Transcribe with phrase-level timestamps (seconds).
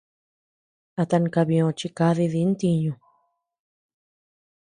[1.01, 2.93] A tan kabiö chi kadi dì ntiñu.